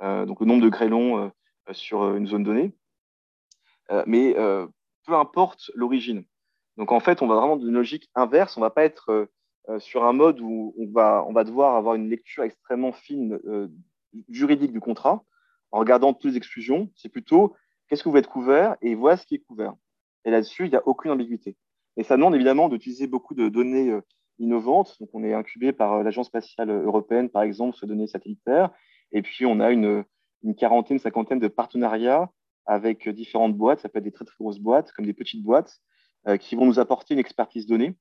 [0.00, 1.30] donc le nombre de grêlons
[1.70, 2.72] euh, sur euh, une zone donnée.
[3.90, 4.34] Euh, mais
[5.06, 6.24] peu importe l'origine.
[6.76, 8.56] Donc en fait, on va vraiment d'une logique inverse.
[8.56, 9.28] On ne va pas être
[9.78, 13.38] sur un mode où on va, on va devoir avoir une lecture extrêmement fine
[14.28, 15.24] juridique du contrat
[15.72, 16.90] en regardant toutes les exclusions.
[16.94, 17.56] C'est plutôt
[17.90, 19.74] qu'est-ce que vous êtes couvert et voilà ce qui est couvert.
[20.24, 21.56] Et là-dessus, il n'y a aucune ambiguïté.
[21.96, 23.92] Et ça demande évidemment d'utiliser beaucoup de données
[24.38, 24.96] innovantes.
[25.00, 28.70] Donc, on est incubé par l'Agence spatiale européenne, par exemple, sur données satellitaires.
[29.12, 30.04] Et puis, on a une,
[30.42, 32.30] une quarantaine, cinquantaine de partenariats
[32.66, 33.80] avec différentes boîtes.
[33.80, 35.80] Ça peut être des très, très grosses boîtes, comme des petites boîtes,
[36.28, 37.96] euh, qui vont nous apporter une expertise donnée.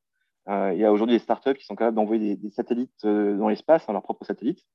[0.50, 3.48] Euh, il y a aujourd'hui des startups qui sont capables d'envoyer des, satellites euh, dans
[3.48, 4.66] l'espace, hein, leurs propres satellites.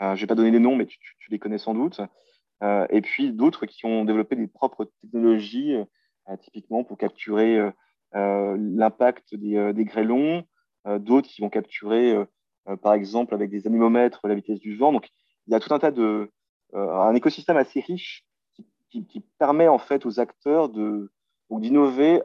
[0.00, 0.98] je ne vais pas donner les noms, mais tu,
[1.30, 2.00] les connais sans doute.
[2.62, 5.76] Et puis d'autres qui ont développé des propres technologies,
[6.40, 7.58] typiquement pour capturer
[8.12, 10.44] l'impact des, grêlons.
[10.86, 12.16] d'autres qui vont capturer,
[12.82, 14.92] par exemple, avec des anémomètres, la vitesse du vent.
[14.92, 15.08] Donc,
[15.46, 16.30] il y a tout un tas de,
[16.74, 18.24] euh, un écosystème assez riche
[18.90, 20.68] qui, permet en fait aux acteurs
[21.50, 22.22] d'innover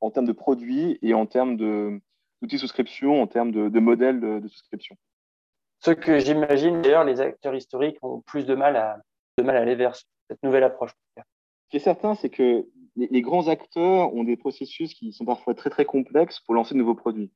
[0.00, 4.96] en termes de produits et en termes d'outils souscription, en termes de, modèles de, souscription.
[5.80, 9.02] Ce que j'imagine d'ailleurs, les acteurs historiques ont plus de mal à,
[9.38, 10.92] de mal à aller vers cette nouvelle approche.
[11.16, 15.54] Ce qui est certain, c'est que les, grands acteurs ont des processus qui sont parfois
[15.54, 17.30] très très complexes pour lancer de nouveaux produits.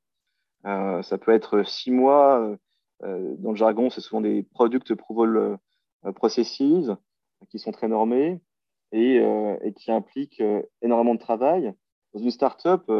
[0.64, 2.56] Euh, ça peut être six mois.
[3.02, 5.58] Euh, dans le jargon, c'est souvent des product approval
[6.06, 6.62] euh, processes
[7.50, 8.40] qui sont très normés
[8.92, 11.72] et, euh, et qui impliquent euh, énormément de travail.
[12.14, 12.90] Dans une startup,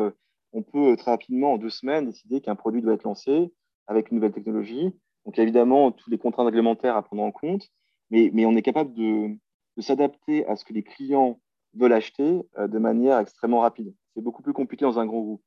[0.52, 3.52] on peut très rapidement, en deux semaines, décider qu'un produit doit être lancé
[3.88, 4.92] avec une nouvelle technologie.
[5.24, 7.66] Donc, évidemment, tous les contraintes réglementaires à prendre en compte,
[8.10, 9.36] mais, on est capable de,
[9.78, 11.40] s'adapter à ce que les clients
[11.72, 13.94] veulent acheter de manière extrêmement rapide.
[14.14, 15.42] C'est beaucoup plus compliqué dans un gros groupe.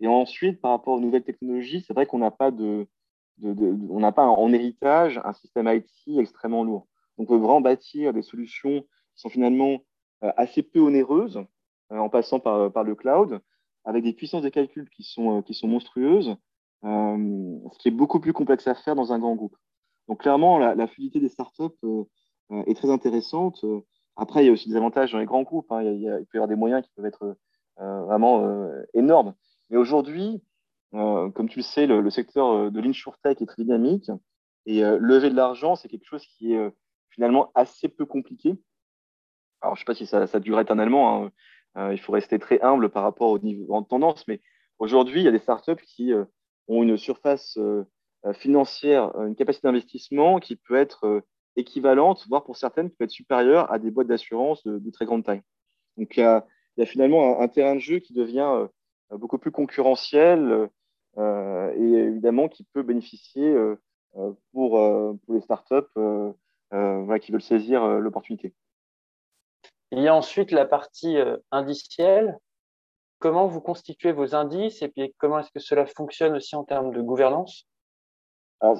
[0.00, 2.52] Et ensuite, par rapport aux nouvelles technologies, c'est vrai qu'on n'a pas
[4.26, 6.86] en héritage un système IT extrêmement lourd.
[7.18, 9.80] Donc, on peut vraiment bâtir des solutions qui sont finalement
[10.22, 11.44] euh, assez peu onéreuses
[11.92, 13.40] euh, en passant par, le cloud,
[13.84, 16.36] avec des puissances de calcul euh, qui sont monstrueuses,
[16.82, 19.56] ce qui est beaucoup plus complexe à faire dans un grand groupe.
[20.08, 21.64] Donc, clairement, la, fluidité des startups
[22.66, 23.64] est très intéressante.
[24.16, 25.70] Après, il y a aussi des avantages dans les grands groupes.
[25.70, 25.82] Hein.
[25.82, 27.36] Il, peut y avoir des moyens qui peuvent être
[27.78, 29.34] vraiment énormes.
[29.70, 30.40] Mais aujourd'hui,
[30.94, 34.10] euh, comme tu le sais, le, secteur euh, de l'insurtech est très dynamique
[34.66, 36.72] et euh, lever de l'argent, c'est quelque chose qui est
[37.10, 38.54] finalement assez peu compliqué.
[39.60, 41.30] Alors, je ne sais pas si ça, ça dure éternellement.
[41.76, 41.92] Hein.
[41.92, 44.40] il faut rester très humble par rapport au niveau de tendance, mais
[44.78, 46.12] aujourd'hui, il y a des startups qui
[46.68, 47.58] ont une surface
[48.34, 51.22] financière, une capacité d'investissement qui peut être
[51.56, 55.24] équivalente, voire pour certaines, qui peut être supérieure à des boîtes d'assurance de, très grande
[55.24, 55.42] taille.
[55.96, 56.44] Donc, il y a,
[56.84, 58.66] finalement un, terrain de jeu qui devient
[59.10, 60.68] beaucoup plus concurrentiel
[61.18, 63.80] euh, et évidemment qui peut bénéficier euh,
[64.16, 64.72] euh, pour,
[65.24, 65.74] pour les startups
[67.22, 68.54] qui veulent saisir l'opportunité.
[69.92, 71.16] Il y a ensuite la partie
[71.50, 72.36] indicielle.
[73.18, 76.92] Comment vous constituez vos indices et puis comment est-ce que cela fonctionne aussi en termes
[76.92, 77.66] de gouvernance?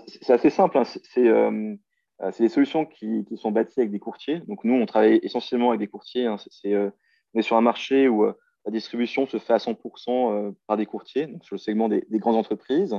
[0.07, 0.79] C'est assez simple.
[0.79, 0.85] Hein.
[0.85, 4.41] C'est des solutions qui, sont bâties avec des courtiers.
[4.49, 6.27] Donc nous, on travaille essentiellement avec des courtiers.
[6.27, 6.37] Hein.
[6.65, 8.27] on est sur un marché où
[8.67, 9.77] la distribution se fait à 100%
[10.09, 12.99] euh, par des courtiers, sur le segment des, grandes entreprises.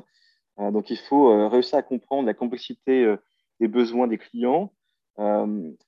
[0.60, 3.16] Euh, donc, il faut euh, réussir à comprendre la complexité
[3.60, 4.74] des besoins des clients.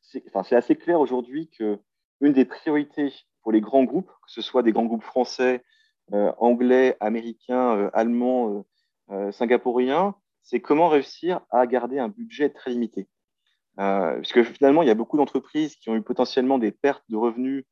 [0.02, 4.73] c'est assez clair aujourd'hui qu'une des priorités pour les grands groupes, que ce soit des
[4.73, 5.63] grands groupes français
[6.12, 8.65] anglais, américain, allemand,
[9.32, 13.08] singapourien, c'est comment réussir à garder un budget très limité.
[13.75, 17.17] parce que finalement, il y a beaucoup d'entreprises qui ont eu potentiellement des pertes de
[17.17, 17.65] revenus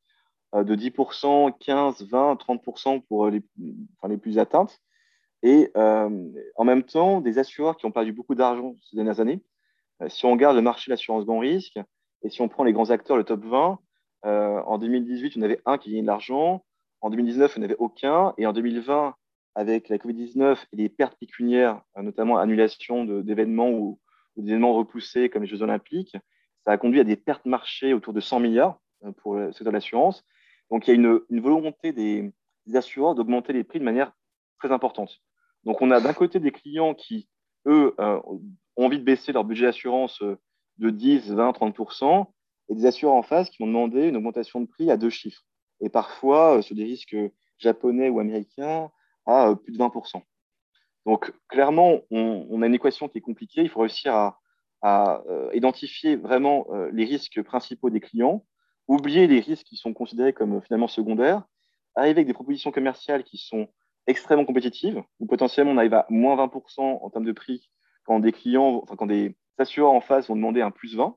[0.54, 3.42] de 10%, 15%, 20%, 30% pour les,
[3.98, 4.80] enfin, les plus atteintes.
[5.42, 9.42] Et en même temps, des assureurs qui ont perdu beaucoup d'argent ces dernières années.
[10.08, 11.78] si on regarde le marché de l'assurance grand risque,
[12.22, 13.78] et si on prend les grands acteurs, le top 20,
[14.24, 16.64] en 2018, il y en avait un qui gagnait de l'argent.
[17.00, 18.34] En 2019, il n'y en avait aucun.
[18.38, 19.14] Et en 2020,
[19.58, 23.98] avec la Covid-19 et les pertes pécuniaires, notamment annulation d'événements ou,
[24.36, 26.16] d'événements repoussés comme les Jeux Olympiques,
[26.64, 28.78] ça a conduit à des pertes marché autour de 100 milliards
[29.16, 30.24] pour le secteur de l'assurance.
[30.70, 30.96] Donc, il y a
[31.28, 32.32] une, volonté des,
[32.72, 34.12] assureurs d'augmenter les prix de manière
[34.60, 35.18] très importante.
[35.64, 37.28] Donc, on a d'un côté des clients qui,
[37.66, 38.40] eux, ont
[38.76, 42.26] envie de baisser leur budget d'assurance de 10, 20, 30%
[42.68, 45.42] et des assureurs en face qui ont demandé une augmentation de prix à deux chiffres.
[45.80, 47.16] Et parfois, sur des risques
[47.58, 48.92] japonais ou américains,
[49.28, 50.22] à plus de 20%
[51.06, 53.62] Donc, clairement, on, a une équation qui est compliquée.
[53.62, 54.38] Il faut réussir à,
[55.54, 58.44] identifier vraiment les risques principaux des clients,
[58.86, 61.42] oublier les risques qui sont considérés comme finalement secondaires,
[61.96, 63.68] arriver avec des propositions commerciales qui sont
[64.06, 67.70] extrêmement compétitives, où potentiellement on arrive à moins 20% en termes de prix
[68.04, 71.14] quand des clients, enfin quand des assureurs en face vont demander un plus 20,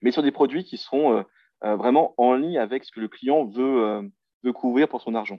[0.00, 1.22] mais sur des produits qui seront euh,
[1.64, 4.02] euh, vraiment en ligne avec ce que le client euh,
[4.42, 5.38] veut couvrir pour son argent.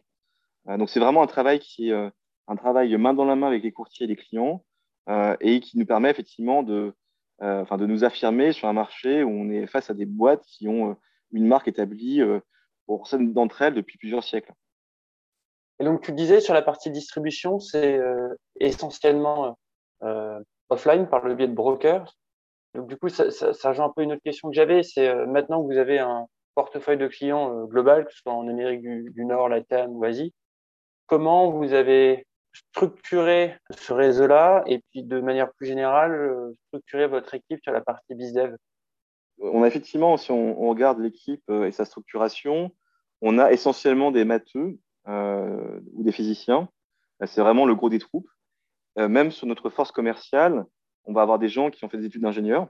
[0.68, 2.12] Donc c'est vraiment un travail qui est
[2.48, 4.64] un travail main dans la main avec les courtiers et les clients
[5.40, 6.94] et qui nous permet effectivement de,
[7.42, 10.98] de nous affirmer sur un marché où on est face à des boîtes qui ont
[11.32, 12.22] une marque établie
[12.88, 14.54] pour certaines d'entre elles depuis plusieurs siècles.
[15.80, 19.58] Et donc, tu disais sur la partie distribution, c'est euh, essentiellement
[20.04, 22.16] euh, offline par le biais de brokers.
[22.74, 24.84] Donc, du coup, ça, ça, rejoint un peu une autre question que j'avais.
[24.84, 28.48] C'est euh, maintenant que vous avez un portefeuille de clients global, que ce soit en
[28.48, 30.34] Amérique du, du Nord, Latam ou Asie,
[31.08, 37.60] comment vous avez structuré ce réseau-là et puis de manière plus générale, structuré votre équipe
[37.62, 38.56] sur la partie BizDev
[39.40, 42.72] On a effectivement, si on, regarde l'équipe et sa structuration,
[43.22, 46.70] on a essentiellement des matheux euh, ou des physiciens.
[47.26, 48.30] C'est vraiment le gros des troupes.
[48.98, 50.66] Euh, même sur notre force commerciale,
[51.06, 52.68] on va avoir des gens qui ont fait des études d'ingénieur.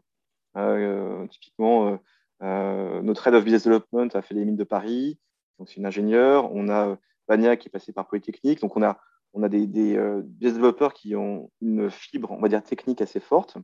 [0.57, 1.99] Euh, typiquement,
[2.41, 5.19] notre Head of Business Development a fait les mines de Paris,
[5.57, 6.53] donc c'est une ingénieure.
[6.53, 8.61] On a Qui est passé par Polytechnique.
[8.61, 8.99] Donc on a,
[9.33, 13.57] on a des, des développeurs qui ont une fibre, on va dire, technique assez forte.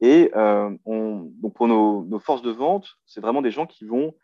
[0.00, 4.14] Et on, donc pour nos, forces de vente, c'est vraiment des gens qui vont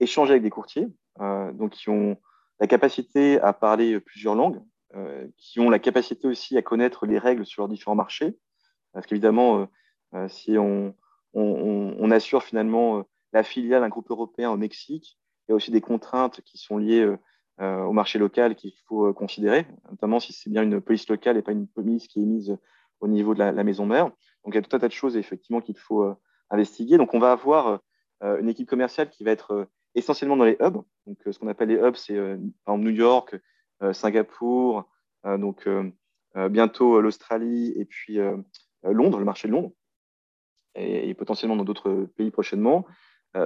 [0.00, 0.88] échanger avec des courtiers,
[1.18, 2.18] donc qui ont
[2.60, 4.60] la capacité à parler plusieurs langues,
[4.94, 8.38] euh, qui ont la capacité aussi à connaître les règles sur leurs différents marchés.
[8.92, 9.66] Parce qu'évidemment, euh,
[10.14, 10.94] euh, si on,
[12.10, 16.40] assure finalement la filiale d'un groupe européen au Mexique, il y a aussi des contraintes
[16.40, 17.06] qui sont liées
[17.60, 21.50] au marché local qu'il faut considérer, notamment si c'est bien une police locale et pas
[21.50, 22.56] une police qui est mise
[23.00, 24.06] au niveau de la, maison mère.
[24.44, 26.14] Donc il y a tout un tas de choses effectivement qu'il faut
[26.50, 26.98] investiguer.
[26.98, 27.80] Donc on va avoir
[28.20, 30.82] une équipe commerciale qui va être essentiellement dans les hubs.
[31.06, 33.36] Donc, euh, ce qu'on appelle les hubs, c'est euh, exemple New York,
[33.82, 34.88] euh, Singapour,
[35.24, 35.68] donc
[36.48, 38.18] bientôt l'Australie et puis
[38.84, 39.72] Londres, le marché de Londres,
[40.76, 42.86] et, potentiellement dans d'autres pays prochainement.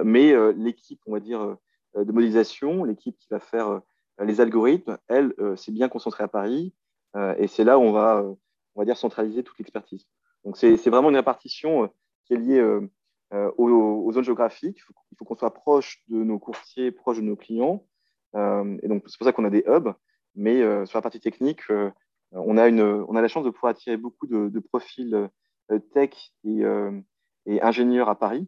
[0.05, 1.57] mais l'équipe, on va dire,
[1.95, 3.81] de modélisation, l'équipe qui va faire
[4.19, 6.73] les algorithmes, elle, c'est bien concentrée à Paris,
[7.37, 8.23] et c'est là où on va,
[8.75, 10.05] on va dire, centraliser toute l'expertise.
[10.43, 11.89] Donc, c'est vraiment une répartition
[12.25, 12.79] qui est liée
[13.33, 14.77] euh, aux, zones géographiques.
[15.11, 17.83] Il faut, qu'on soit proche de nos courtiers, proche de nos clients.
[18.35, 19.93] Euh, et donc, c'est pour ça qu'on a des hubs.
[20.35, 21.61] Mais euh, sur la partie technique,
[22.31, 25.29] on, a une, on a la chance de pouvoir attirer beaucoup de, profils
[25.93, 26.11] tech
[26.43, 26.63] et,
[27.45, 28.47] et, ingénieurs à Paris.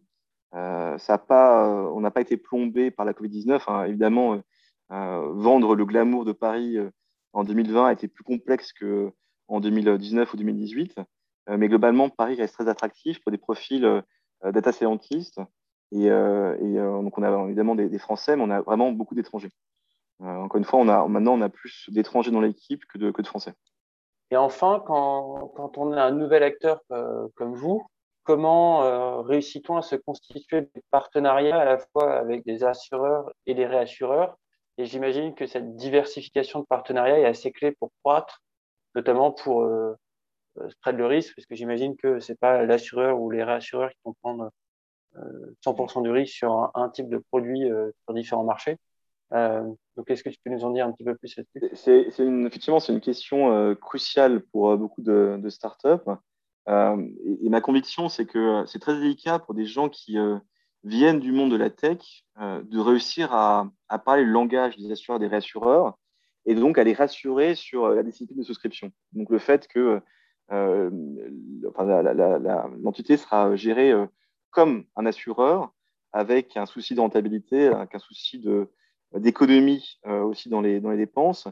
[0.52, 3.64] ça a pas, on n'a pas été plombé par la Covid-19.
[3.68, 3.86] Hein.
[3.86, 4.42] Évidemment,
[4.90, 6.78] vendre le glamour de Paris
[7.34, 10.96] en 2020 a été plus complexe qu'en 2019 ou 2018.
[11.50, 14.04] mais globalement, Paris reste très attractif pour des profils
[14.44, 15.40] euh, data scientist.
[15.92, 19.52] Et, euh, euh, donc, on a évidemment des, Français, mais on a vraiment beaucoup d'étrangers.
[20.20, 23.54] encore une fois, maintenant, on a plus d'étrangers dans l'équipe que de, Français.
[24.32, 26.82] Et enfin, quand, quand, on a un nouvel acteur
[27.36, 27.86] comme vous,
[28.24, 33.68] comment réussit-on à se constituer des partenariats à la fois avec des assureurs et des
[33.68, 34.36] réassureurs
[34.78, 38.44] Et j'imagine que cette diversification de partenariats est assez clé pour croître,
[38.94, 39.96] notamment pour euh,
[40.70, 44.16] spread le risque, parce que j'imagine que c'est pas l'assureur ou les réassureurs qui vont
[44.22, 44.52] prendre
[45.66, 48.78] 100% euh, du risque sur un, type de produit euh, sur différents marchés.
[49.32, 52.20] donc, est-ce que tu peux nous en dire un petit peu plus là-dessus?
[52.46, 56.12] Effectivement, c'est une question cruciale pour beaucoup de startups.
[56.68, 60.18] et, ma conviction, c'est que c'est très délicat pour des gens qui
[60.86, 63.72] viennent du monde de la tech de réussir à,
[64.06, 65.98] parler le langage des assureurs, des réassureurs
[66.46, 68.92] et donc à les rassurer sur la discipline de souscription.
[69.14, 70.00] Donc le fait que
[72.84, 73.94] l'entité sera gérée
[74.52, 75.74] comme un assureur
[76.14, 78.46] avec un souci de rentabilité, avec un souci
[79.14, 81.48] d'économie aussi dans les, dans les dépenses.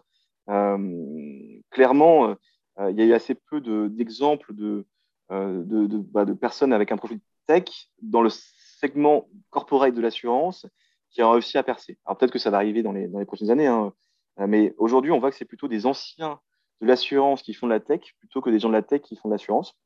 [0.46, 2.36] clairement,
[2.80, 4.86] il y a eu assez peu d'exemples de,
[5.32, 8.30] de, de, bah, de, personnes avec un profil tech dans le
[8.84, 10.66] segment corporate de l'assurance
[11.10, 11.98] qui ont réussi à percer.
[12.06, 13.94] Alors peut-être que ça va arriver dans les, prochaines années, hein,
[14.38, 16.40] mais aujourd'hui, on voit que c'est plutôt des anciens
[16.82, 19.16] de l'assurance qui font de la tech plutôt que des gens de la tech qui
[19.16, 19.78] font de l'assurance.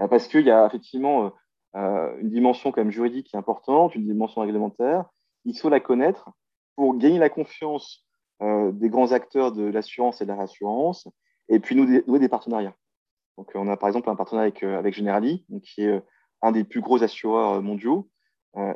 [0.00, 1.32] Euh, parce qu'il y a effectivement
[1.76, 5.06] euh, une dimension quand même juridique qui est importante, une dimension réglementaire.
[5.44, 6.28] Il faut la connaître
[6.74, 8.04] pour gagner la confiance
[8.42, 11.08] euh, des grands acteurs de l'assurance et de la rassurance,
[11.48, 12.74] et puis nouer des, partenariats.
[13.38, 16.02] Donc, on a par exemple un partenariat avec, Generali, qui est
[16.42, 18.08] un des plus gros assureurs mondiaux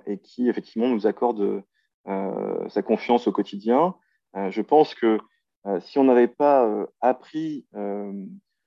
[0.07, 1.63] et qui effectivement nous accorde
[2.07, 3.95] sa confiance au quotidien.
[4.35, 5.19] je pense que
[5.67, 8.13] euh, si on n'avait pas euh, appris euh,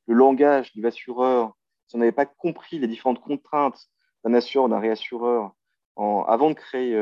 [0.06, 1.56] le langage du assureur,
[1.88, 3.88] si on n'avait pas compris les différentes contraintes
[4.24, 5.54] d'un assureur, d'un réassureur,
[5.96, 7.00] avant de créer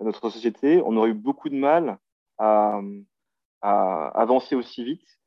[0.00, 1.98] notre société, on aurait eu beaucoup de mal
[2.36, 2.82] à,
[3.62, 5.18] avancer aussi vite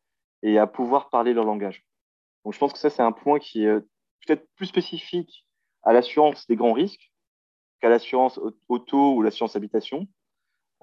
[0.44, 1.84] et à pouvoir parler leur langage.
[2.44, 3.80] Donc je pense que ça, c'est un point qui est
[4.26, 5.48] peut-être plus spécifique
[5.84, 7.12] à l'assurance des grands risques
[7.82, 8.40] qu'à l'assurance
[8.70, 10.08] auto ou l'assurance habitation.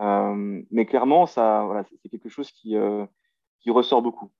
[0.00, 3.06] Euh, mais clairement, ça, voilà, c'est quelque chose qui, euh,
[3.60, 4.30] qui ressort beaucoup.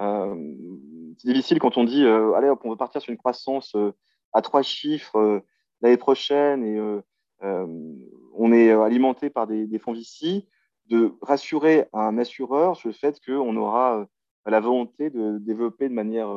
[0.00, 0.54] Euh,
[1.18, 3.74] c'est difficile quand on dit, allez, on veut partir sur une croissance
[4.32, 5.42] à trois chiffres
[5.80, 6.80] l'année prochaine et
[7.40, 10.46] on est alimenté par des, fonds VC,
[10.86, 14.06] de rassurer un assureur sur le fait qu'on aura
[14.46, 16.30] la volonté de développer de manière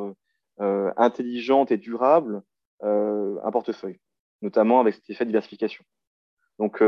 [0.57, 2.41] intelligente et durable
[2.81, 3.99] un portefeuille,
[4.41, 5.83] notamment avec cet effet de diversification.
[6.59, 6.81] Donc,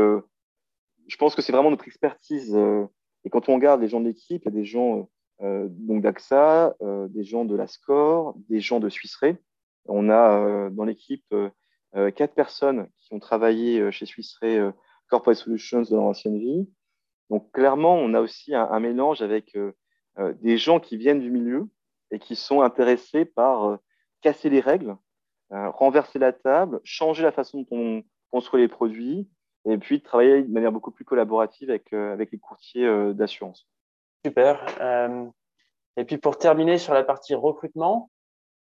[1.06, 2.54] je pense que c'est vraiment notre expertise.
[2.54, 2.86] Euh,
[3.24, 5.08] et quand on regarde les gens de l'équipe, il y a des gens
[5.42, 9.18] euh, donc d'AXA, euh, des gens de la SCORE, des gens de Swiss
[9.86, 11.34] On a dans l'équipe
[12.16, 14.38] quatre personnes qui ont travaillé chez Swiss
[15.08, 16.68] Corporate Solutions dans leur ancienne vie.
[17.30, 19.56] Donc clairement, on a aussi un, mélange avec
[20.42, 21.68] des gens qui viennent du milieu
[22.10, 23.78] et qui sont intéressés par
[24.22, 24.96] casser les règles,
[25.50, 29.28] renverser la table, changer la façon dont on construit les produits,
[29.66, 33.12] et puis de travailler de manière beaucoup plus collaborative avec, euh, avec les courtiers euh,
[33.12, 33.66] d'assurance.
[34.24, 34.64] Super.
[34.80, 35.26] Euh,
[35.96, 38.10] et puis pour terminer sur la partie recrutement,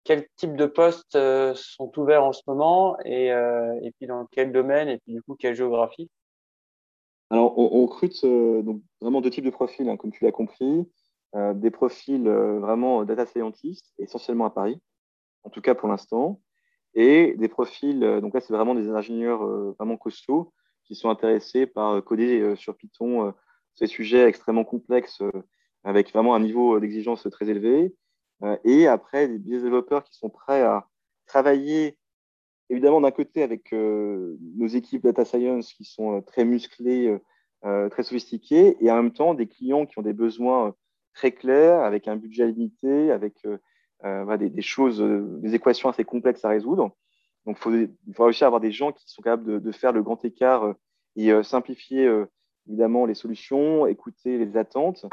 [0.04, 1.18] quel type de postes
[1.56, 5.36] sont ouverts en ce moment et, et puis dans quel domaine et puis du coup
[5.36, 6.10] quelle géographie?
[7.30, 10.86] Alors on, recrute donc vraiment deux types de profils, hein, comme tu l'as compris.
[11.34, 14.78] des profils vraiment data scientists, essentiellement à Paris,
[15.44, 16.42] en tout cas pour l'instant,
[16.96, 19.46] et des profils, donc là c'est vraiment des ingénieurs
[19.78, 20.54] vraiment costauds,
[20.86, 23.32] qui sont intéressés par euh, coder euh, sur Python euh,
[23.74, 25.24] ces sujets extrêmement complexes
[25.84, 27.96] avec vraiment un niveau d'exigence très élevé.
[28.64, 30.88] et après, des développeurs qui sont prêts à
[31.26, 31.98] travailler
[32.70, 37.18] évidemment d'un côté avec nos équipes data science qui sont très musclées,
[37.64, 40.76] très sophistiquées, et en même temps des clients qui ont des besoins
[41.16, 43.44] très clairs, avec un budget limité, avec
[44.04, 46.92] des, choses, des équations assez complexes à résoudre.
[47.46, 50.24] Donc, il faut réussir à avoir des gens qui sont capables de, faire le grand
[50.24, 50.74] écart euh,
[51.16, 52.26] et euh, simplifier euh,
[52.68, 55.06] évidemment les solutions, écouter les attentes.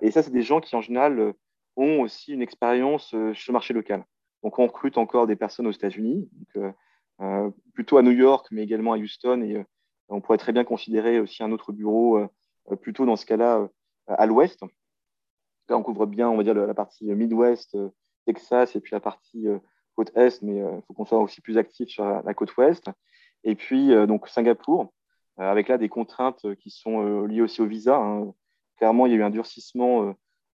[0.00, 1.34] et ça, c'est des gens qui, en général,
[1.76, 4.04] ont aussi une expérience sur le marché local.
[4.42, 6.30] Donc, on recrute encore des personnes aux États-Unis,
[7.74, 9.42] plutôt à New York, mais également à Houston.
[9.42, 9.62] Et
[10.08, 12.18] on pourrait très bien considérer aussi un autre bureau,
[12.80, 13.68] plutôt dans ce cas-là,
[14.06, 14.62] à l'ouest.
[15.68, 17.76] Là, on couvre bien, on va dire, la partie Midwest,
[18.26, 19.46] Texas, et puis la partie
[19.94, 22.88] côte est, mais il euh, faut qu'on soit aussi plus actif sur la, côte ouest.
[23.44, 24.92] Et puis, euh, donc, Singapour,
[25.38, 27.96] euh, avec là des contraintes qui sont liées aussi au visa.
[27.96, 28.32] Hein.
[28.76, 30.06] Clairement, il y a eu un durcissement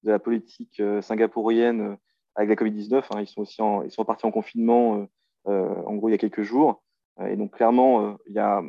[0.03, 1.97] de la politique singapourienne
[2.35, 3.05] avec la Covid-19.
[3.11, 3.21] Hein.
[3.21, 5.07] Ils sont aussi ils sont partis en confinement,
[5.45, 6.83] en gros, il y a quelques jours.
[7.25, 8.63] Et donc, clairement, il y a,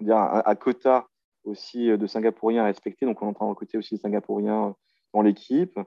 [0.00, 1.08] on un, un, quota
[1.44, 3.06] aussi de Singapouriens à respecter.
[3.06, 4.76] Donc, on est en train de recruter aussi des Singapouriens
[5.14, 5.78] dans l'équipe.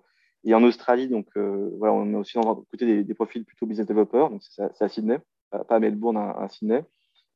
[0.43, 2.37] Et en Australie, donc, euh, voilà, on a aussi
[2.71, 5.19] côté des, profils plutôt business developer, donc c'est à Sydney,
[5.51, 6.83] pas à Melbourne, à, Sydney.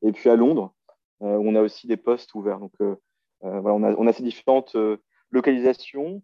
[0.02, 0.74] Et puis à Londres,
[1.22, 2.58] euh, on a aussi des postes ouverts.
[2.58, 2.94] Donc euh,
[3.42, 4.76] voilà, on a, ces différentes
[5.30, 6.22] localisations,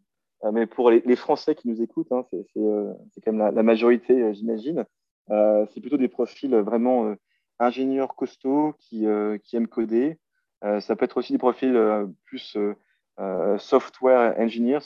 [0.53, 2.47] mais pour les, Français qui nous écoutent, hein, c'est
[3.24, 4.85] quand même la, majorité, j'imagine.
[5.29, 7.14] c'est plutôt des profils vraiment
[7.59, 10.16] ingénieurs costauds qui, aiment coder.
[10.62, 11.76] ça peut être aussi des profils
[12.24, 12.57] plus
[13.59, 14.79] software engineers,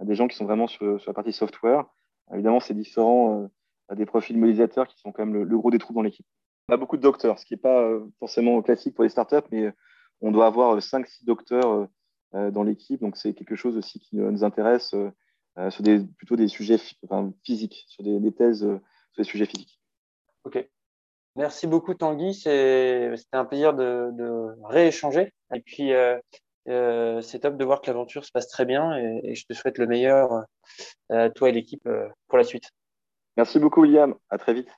[0.00, 1.84] des gens qui sont vraiment sur, la partie software.
[2.32, 3.48] Évidemment, c'est différent
[3.90, 6.26] euh, des profils modélisateurs qui sont quand même le, gros des trous dans l'équipe.
[6.68, 9.46] On a beaucoup de docteurs, ce qui n'est pas euh, forcément classique pour les startups,
[9.52, 9.72] mais
[10.20, 11.88] on doit avoir 5-6 docteurs
[12.32, 13.00] dans l'équipe.
[13.00, 14.94] Donc, c'est quelque chose aussi qui nous intéresse
[15.70, 16.78] sur des, plutôt des sujets
[17.44, 19.80] physiques, sur des, thèses sur des sujets physiques.
[20.44, 20.66] Ok.
[21.36, 22.32] Merci beaucoup, Tanguy.
[22.32, 25.32] C'était un plaisir de, rééchanger.
[25.52, 26.18] Et puis, euh,
[26.66, 29.86] c'est top de voir que l'aventure se passe très bien et, je te souhaite le
[29.86, 30.44] meilleur,
[31.12, 32.70] euh, toi et l'équipe, euh, pour la suite.
[33.36, 34.14] Merci beaucoup, William.
[34.30, 34.68] À très vite.